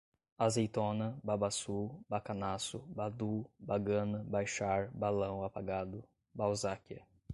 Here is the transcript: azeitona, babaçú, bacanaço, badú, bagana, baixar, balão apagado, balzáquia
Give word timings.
azeitona, 0.45 1.19
babaçú, 1.23 2.01
bacanaço, 2.09 2.79
badú, 2.87 3.45
bagana, 3.59 4.23
baixar, 4.23 4.89
balão 4.95 5.43
apagado, 5.43 6.03
balzáquia 6.33 7.05